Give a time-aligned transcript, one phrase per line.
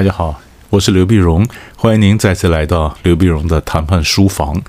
[0.00, 0.40] 大家好，
[0.70, 1.46] 我是刘碧荣，
[1.76, 4.62] 欢迎您再次来到刘碧荣的谈判书房。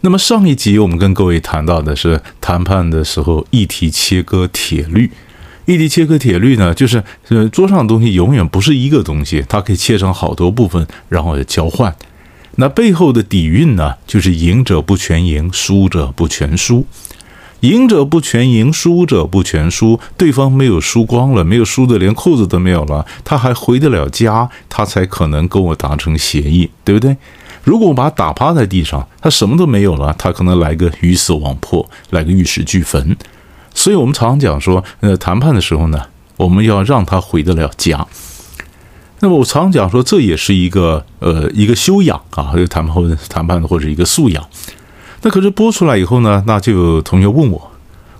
[0.00, 5.10] 那么上一集我们跟各位谈到的是谈判的时候议题切割铁律。
[5.66, 11.94] 议题切割铁律呢，就是呃桌上的东西永远不是一个东西，它可以切成好多部分，然后交换。
[12.54, 16.86] 那背后的底蕴呢，就是赢者不全赢，输者不全输。
[17.60, 19.98] 赢者不全赢，输者不全输。
[20.16, 27.16] 对方没有输光了，没有输的连裤子都没有了，他还回得了家，他才可能跟我达成协议，对不对？
[27.64, 33.16] 如果我把他打趴在地上，他什么都没有了，他可能来个鱼死网破，来个玉石俱焚。
[33.74, 36.00] 所以我们常常讲说，呃，谈判的时候呢，
[36.36, 38.06] 我们要让他回得了家。
[39.20, 44.46] 那么我常讲说，这也是一个呃一个修养啊，一个谈判或者谈判或者一个素养。
[45.26, 47.72] 那可是播出来以后呢，那就有同学问我：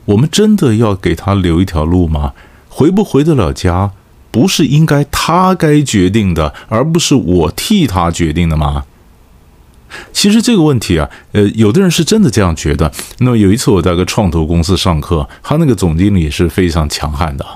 [0.07, 2.33] 我们真的要给他留一条路吗？
[2.69, 3.93] 回不回得了家，
[4.33, 8.87] 不是应该他该决定的，而不是我替他决定的吗？
[10.13, 12.91] 其实这个问题啊，呃，有的人是真的这样觉得。
[13.21, 17.47] 那么有一次我在个创投公司上课，他那个总经理是非常强悍的。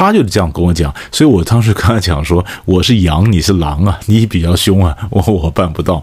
[0.00, 6.02] 他就是这样跟我讲，所以我当时跟他讲说：“我是羊，你是狼啊，你比较凶啊，我我办不到。”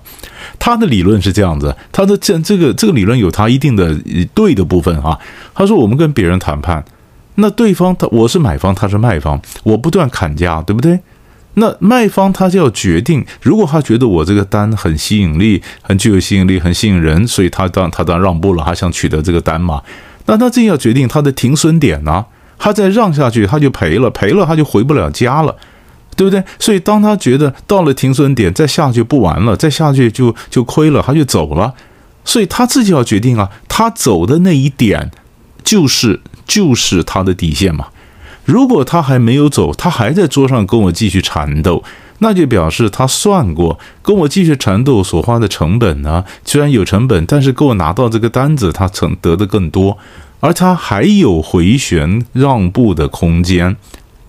[0.59, 3.97] 他的理论是这样子，他的这这个这个理论有他一定的
[4.35, 5.17] 对的部分啊。
[5.55, 6.85] 他说：“我们跟别人谈判，
[7.35, 10.99] 那对方他我是买方，他是卖方，我不断砍价，对不对？
[11.55, 19.81] 那卖方他就要决定，如果他觉得我这个单很吸引力，很具有吸引力，很吸引人，所以他当他当让步了，他想取得这个单嘛，
[20.27, 22.23] 那他这要决定他的停损点呢？”
[22.59, 25.55] 他再让下去，他就赔了，赔了他就回不了家了，
[26.15, 26.43] 对不对？
[26.59, 31.73] 所以当他觉得到了停损点，再下去不完了，再下去就就亏了，他就走了。
[32.25, 35.11] 所以他自己要决定啊，他走的那一点
[35.63, 37.87] 就是就是他的底线嘛。
[38.43, 41.83] 如果他还没有走，他还在桌上跟我继续缠斗，
[42.19, 49.97] 那就表示他算过跟我继续缠斗所花的成本呢，虽然有成本，但是跟我拿到这个单子，他成得的更多。
[50.39, 53.75] 而他还有回旋让步的空间，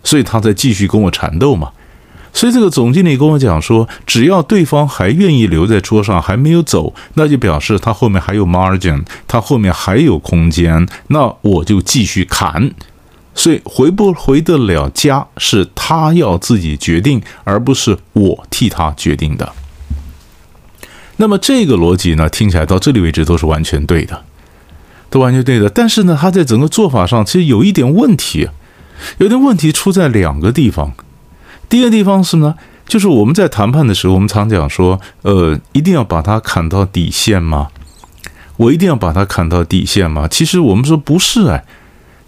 [0.03, 1.71] 所以他在继续跟我缠斗嘛。
[2.33, 12.71] 所以这个总经理跟我讲说，只要对方还愿意留在桌上，还没有走，那就表示他后面还有 margin，他后面还有空间，那我就继续砍。
[13.35, 19.53] 所以回不回得了家是他要自己决定，而不是我替他决定的。
[21.17, 24.25] 那么这个逻辑呢，听起来到这里为止都是完全对的。
[25.11, 28.49] 都完全对的，但是呢，他在整个做法上其实有一点问题，
[29.19, 30.93] 有点问题出在两个地方。
[31.69, 32.55] 第一个地方是呢，
[32.87, 37.69] 就是我们在谈判的时候，我们常讲说，呃，一定要把它砍到底线吗？
[38.57, 40.27] 我一定要把它砍到底线吗？
[40.29, 41.65] 其实我们说不是哎，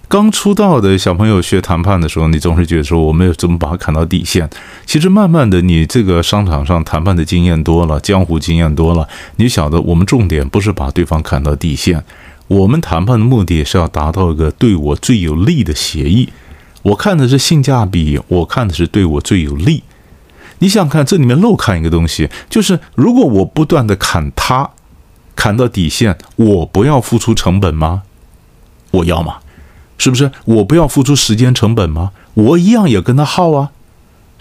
[0.09, 4.49] 刚出道的小朋友学谈判的时候，你总是觉得说我们要怎么把它砍到底线。
[4.87, 12.05] 其实慢慢的，你这个商场上谈判的经验多了，江湖经验多了，你晓得我们重点不是把对方砍到底线。
[12.50, 16.31] 我们谈判的目的是要达到一个对我最有利的协议。
[16.83, 19.84] 我看的是性价比，我看的是对我最有利。
[20.59, 24.71] 你想看这里面漏看一个东西，就是如果我不断的砍他，
[25.37, 28.03] 砍到底线，我不要付出成本吗？
[28.91, 29.37] 我要吗？
[29.97, 30.33] 是不是？
[30.44, 32.10] 我不要付出时间成本吗？
[32.34, 33.71] 我一样也跟他耗啊。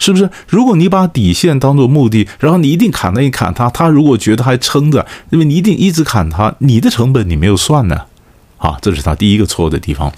[0.00, 0.28] 是不是？
[0.48, 8.06] 如果你把底线当做目的，然后你一定砍那一砍他，他如果觉得还撑着，因为你一定一直砍他，你的成本你没有算呢，
[8.56, 10.12] 啊，这是他第一个错的地方。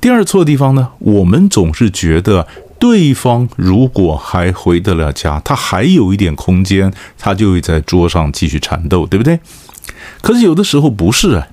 [0.00, 2.46] 第二错的地方呢，我们总是觉得
[2.78, 9.40] 对方如果还回得了家，他还有一点空间，他就会在桌上继续缠斗，对不对？
[10.20, 11.44] 可是有的时候不是，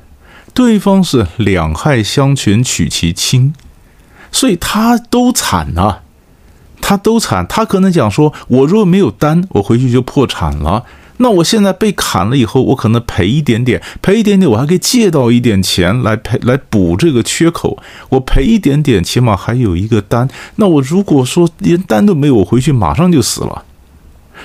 [0.53, 3.54] 对方是两害相权取其轻，
[4.31, 6.02] 所以他都惨啊。
[6.85, 10.83] 他都惨，他可能讲说：“我如果没有单，我回去就破产了。
[11.18, 17.77] 那我现在被砍了以后，我可能赔一点点，赔一点点，我还可以借到一点钱来赔来补这个缺口。
[18.09, 20.27] 我赔一点点，起码还有一个单。
[20.57, 23.63] 那我如果说连单都没有，我回去马上就死了。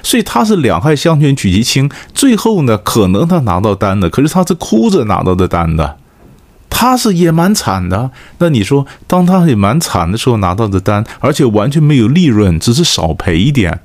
[0.03, 5.97] 所以他是两害相权取其轻，最后呢，可能他拿到单的，可是他是哭着拿到的单的。”
[6.71, 13.81] 他是也蛮惨的，那你说，当他也蛮惨的时候拿到的单，而且完全没有利润，只是少赔一点。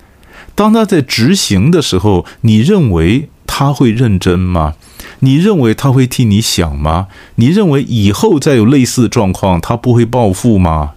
[0.56, 4.75] 当他在执行的时候，你认为他会认真吗？
[5.19, 7.07] 你认为他会替你想吗？
[7.35, 10.91] 你认为以后再有类似的状况，他不会报复吗？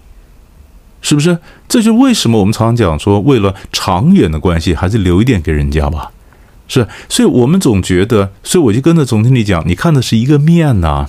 [1.01, 1.39] 是不是？
[1.69, 6.11] 这就为什么我们常常讲说，为了长远的关系，还是留一点给人家吧。
[6.69, 11.07] 是，所以我们总觉得，所以我就跟着总经理讲，你看的是一个面呐。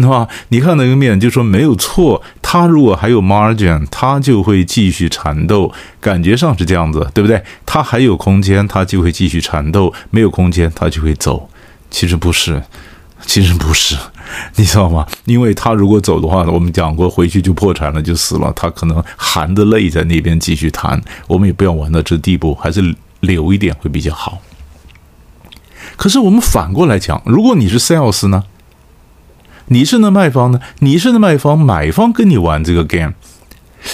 [0.00, 7.42] 那么你看那个面，就说没有错，他如果还有 margin，他就会继续缠斗，感觉上是这样子，对不对？
[7.66, 11.48] 他还有空间，他就会继续缠斗；没有空间，他就会走。
[11.90, 12.62] 其实不是，
[13.26, 13.96] 其实不是，
[14.56, 15.06] 你知道吗？
[15.24, 18.52] 因为他如果走的话，我们讲过，回去就破产了，就死了。
[18.56, 21.00] 他可能含着泪在那边继续谈。
[21.26, 24.38] 我们也不要玩到这地步，还是留一点会比较好。
[25.96, 28.44] 可是我们反过来讲，如果你是 sales 呢？
[29.72, 30.60] 你是那卖方呢？
[30.80, 33.12] 你是那卖方，买方跟你玩这个 game，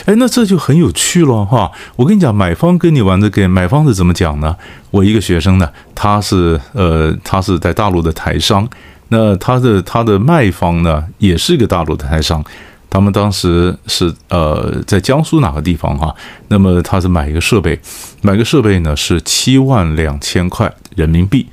[0.06, 1.70] 哎，那这就很有趣了哈！
[1.96, 4.56] 我跟你讲，买方跟你玩这个 game，买方是怎么讲呢？
[4.90, 8.66] 我一个学生呢，他是呃，他是在大陆的台商，
[9.10, 12.42] 那他的他的卖方呢，也是一个大陆的台商，
[12.88, 16.14] 他们当时是呃在江苏哪个地方哈？
[16.48, 17.78] 那么他是买一个设备，
[18.22, 21.46] 买个设备呢是七万两千块人民币，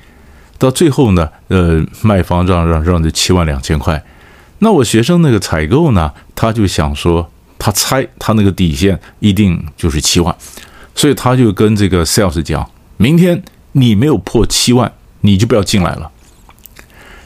[0.58, 4.02] 到最后呢，呃，卖方让让让这七万两千块。
[4.64, 7.30] 那我学生那个采购呢，他就想说，
[7.60, 10.34] 他猜他那个底线一定就是七万，
[10.96, 13.44] 所以他就跟这个 sales 讲，明天
[13.74, 16.10] 你没有破七万，你就不要进来了。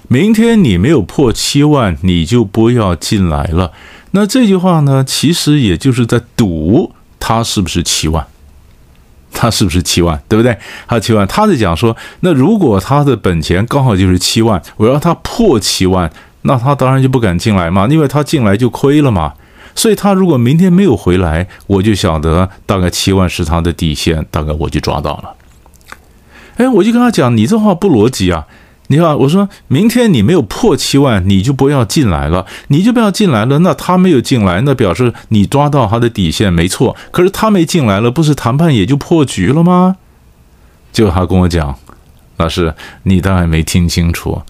[0.08, 3.72] 明天你没有破七万，你就不要进来了。
[4.12, 8.26] 那这句话呢，其实也就是在赌他是不是七万，
[9.32, 10.58] 他是不是七万，对不对？
[10.88, 16.12] 他七万，他在讲说，那如果他的本钱刚好就是七万，我要他破七万。
[16.44, 19.34] 那他当然就不敢进来嘛，因为他进来就亏了嘛。
[19.76, 25.36] 所以他如果明天没有回来，我就晓得大概七万是他的底线，大概我就抓到了。
[26.56, 28.48] 哎，我就跟他讲，你这话不逻辑啊！
[28.88, 33.60] 你看，我说明天你没有破七万，你就不要进来了，你就不要进来了。
[33.60, 36.96] 那他没有进来，那表示你抓到他的底线没错。
[37.12, 39.98] 可是他没进来了，不是谈判也就破局了吗？
[40.92, 41.78] 结果他跟我讲，
[42.38, 42.74] 老师，
[43.04, 44.42] 你当然没听清楚。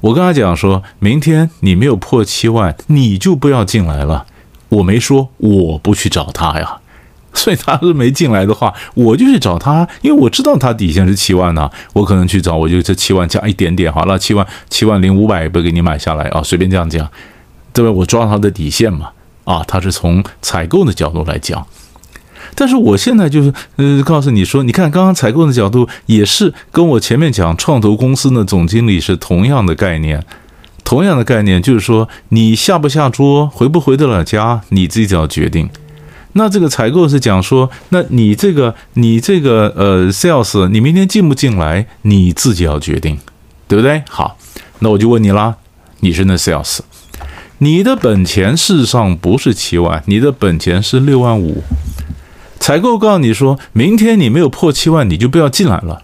[0.00, 4.26] 我跟他讲说，明天你没有破七万，你就不要进来了。
[4.70, 6.78] 我没说我不去找他呀，
[7.34, 11.70] 所以他是没进来的话，我就去找他，因为我知道他底线是七万呐。
[11.92, 17.06] 我可能去找，我就这七万加一点点，好了，七万七万零五百不给你买下来啊，随便这样讲，
[17.72, 17.90] 对吧？
[17.90, 19.10] 我抓他的底线嘛，
[19.44, 21.66] 啊，他是从采购的角度来讲。
[22.54, 30.24] 但是我现在就是，呃，告诉你说，你看刚刚采购的角度也是跟我前面讲创投公司的总经理是同样的概念，
[30.84, 35.68] 同样的概念就是说，你下不下桌，回不回得了家，你自己要决定。
[36.34, 43.18] 那这个采购是讲说，那你这个你这个呃 sales，你明天进不进来，你自己要决定，
[43.66, 44.02] 对不对？
[44.08, 44.36] 好，
[44.78, 45.56] 那我就问你啦，
[46.00, 46.78] 你是那 sales，
[47.58, 51.64] 你的本钱事实上不是七万，你的本钱是六万五。
[52.70, 56.02] 采购告诉你说，明天你没有破七万，你就不要进来了。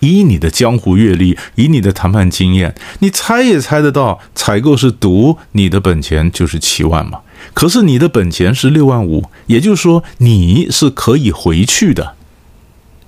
[0.00, 7.20] 以你的江湖阅历，以你的谈判经验，你猜也猜得到，采购是赌你的本钱就是七万嘛？
[7.54, 12.14] 可是你的本钱是六万五，也就是说你是可以回去的。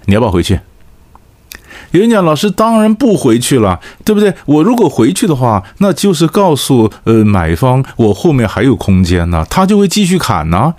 [0.05, 0.61] 你要不要回去？
[1.91, 4.33] 有人讲，老师当然不回去了，对不对？
[4.47, 10.77] 我如果回去的话，那就是告诉呃买方，我后面还有空间呢，他就会继续砍呢。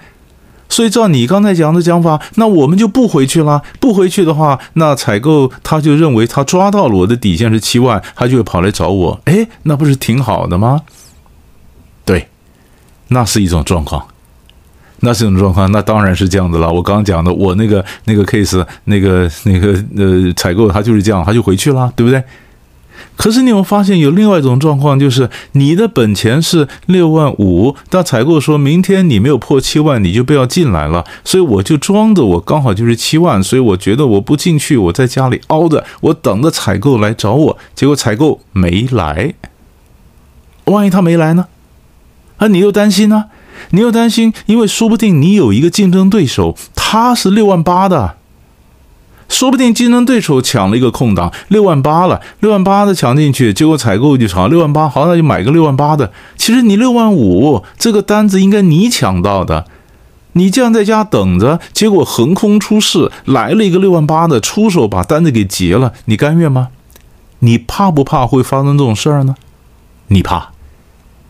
[0.69, 3.61] 所以照你刚才讲的讲法，那我们就不回去了。
[3.79, 9.19] 不回去的话，那采购他就认为他抓到了我的底线是七万，他就会跑来找我。
[9.25, 10.81] 哎，那不是挺好的吗？
[12.05, 12.27] 对，
[13.09, 14.05] 那是一种状况，
[14.99, 15.71] 那是一种状况。
[15.71, 16.71] 那当然是这样的了。
[16.71, 22.23] 我刚刚讲的，我那个那个 case，那个那个呃，采购他就是这样，他就回去了，对不对？
[23.19, 31.03] 可是你有发现有另外一种状况，就是你的本钱是六万五，但采购说明天你没有破七万，你就不要进来了。
[31.25, 37.57] 所以我就装着我刚好就是七万，所以我觉得我不进去，我在家里熬着，我等着采购来找我。
[37.75, 39.33] 结果采购没来，
[40.63, 41.47] 万一他没来呢？
[42.37, 43.25] 啊，你又担心呢？
[43.71, 48.15] 你又担心，因为说不定你有一个竞争对手，他是六万八的。
[49.29, 56.11] 说不定竞争对手抢了一个空档，六万八了，六万八的抢进去，结果采购就抢六万八，好，那就买个六万八的。
[56.35, 59.65] 其实你六万五这个单子应该你抢到的，
[60.33, 66.69] 你这样在家等着，结果横空出世来了一个六万八的，出手把单子给结了，你甘愿吗？
[67.39, 69.35] 你怕不怕会发生这种事儿呢？
[70.07, 70.49] 你怕？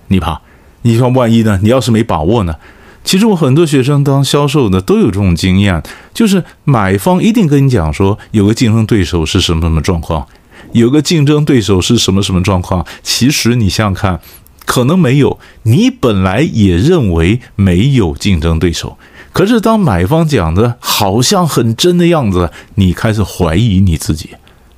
[0.07, 0.41] 你怕？
[0.81, 1.59] 你说万一呢？
[1.61, 2.55] 你要是没把握呢？
[3.03, 5.81] 其实我很多学生当销售的都有这种经验，
[6.13, 10.27] 就是买方一定跟你讲说有个竞争对手是什么什么状况，
[10.73, 12.85] 有个竞争对手是什么什么状况。
[13.01, 14.21] 其实你想想看，
[14.65, 18.97] 可能没有，你本来也认为没有竞争对手，
[19.33, 24.31] 可是当买方讲的好像很真的样子，你开始怀疑你自己，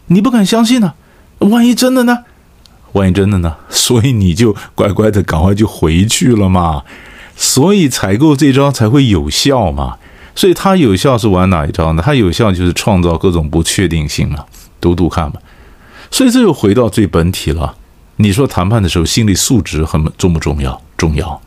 [0.08, 0.94] 你不敢相信呢？
[1.40, 2.20] 万一真的呢？
[2.94, 3.56] 万一真的呢？
[3.70, 6.84] 所以你就乖乖的赶快就回去了嘛。
[7.42, 9.98] 所以采购这招才会有效嘛。
[10.36, 12.04] 所以它有效是玩哪一招呢？
[12.06, 14.46] 它有效就是创造各种不确定性嘛，
[14.80, 15.42] 读读看吧。
[16.12, 17.76] 所以这又回到最本体了。
[18.18, 20.80] 你说谈判的时候心理素质很重不重要？
[20.96, 21.42] 重要，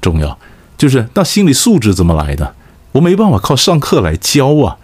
[0.00, 0.38] 重要。
[0.78, 2.54] 就是那心理素质怎么来的？
[2.92, 4.78] 我没办法靠上课来教啊。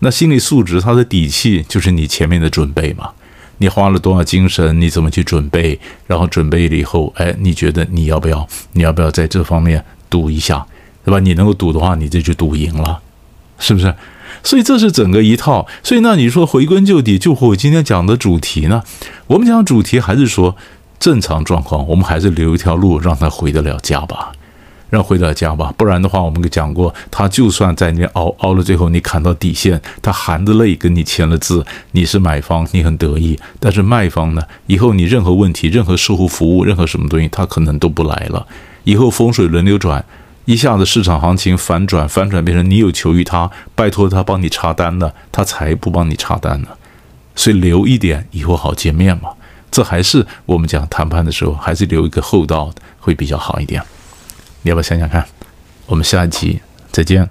[0.00, 3.12] 那心理素质它的底气就是你前面的准备嘛。
[3.58, 4.80] 你花了多少精神？
[4.80, 5.78] 你怎么去准备？
[6.06, 8.46] 然后准备了以后，哎，你觉得你要不要？
[8.72, 10.66] 你要不要在这方面赌一下？
[11.04, 11.18] 对吧？
[11.20, 13.00] 你能够赌的话，你这就赌赢了，
[13.58, 13.94] 是不是？
[14.42, 15.66] 所以这是整个一套。
[15.82, 18.82] 所以那你说回归就底，就和我今天讲的主题呢？
[19.28, 20.56] 我们讲主题还是说
[20.98, 24.32] 正常状况，我们还是留一条路让他回得了家吧。
[24.88, 38.46] 让回到家吧，不然的话，我们讲过，他就算在那边熬熬了，最后你砍到底线，他含着泪跟你签了字，你是买方，你很得意，但是卖方呢，以后你任何问题、任何售后服务、任何什么东西，他可能都不来了。
[38.84, 40.04] 以后风水轮流转，
[40.44, 46.68] 一下子市场行情反转，反转变成你有求于他，拜托他帮你插单了，他才不帮你插单呢。
[47.34, 49.30] 所以留一点，以后好见面嘛。
[49.68, 53.82] 这还是我们讲谈判的时候，还是留一个厚道会比较好一点。
[54.66, 55.24] 你要不要想想看？
[55.86, 57.30] 我们下一集再见。